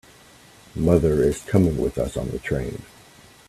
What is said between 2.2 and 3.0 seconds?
the train.